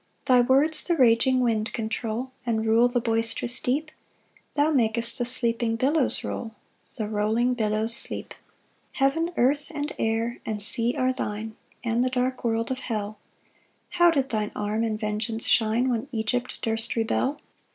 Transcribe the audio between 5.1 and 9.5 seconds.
the sleeping billows roll, The rolling billows sleep. 5 Heaven,